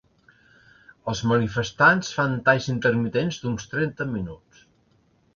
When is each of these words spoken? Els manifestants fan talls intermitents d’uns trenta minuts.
Els 1.11 1.19
manifestants 1.31 2.09
fan 2.19 2.33
talls 2.47 2.69
intermitents 2.73 3.37
d’uns 3.43 3.67
trenta 3.75 4.09
minuts. 4.15 4.65